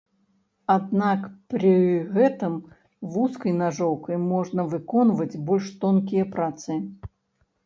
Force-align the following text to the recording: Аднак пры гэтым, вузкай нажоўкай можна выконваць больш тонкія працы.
Аднак 0.75 1.25
пры 1.53 1.73
гэтым, 2.15 2.55
вузкай 3.17 3.53
нажоўкай 3.59 4.17
можна 4.33 4.67
выконваць 4.73 5.39
больш 5.53 5.71
тонкія 5.85 6.25
працы. 6.35 6.81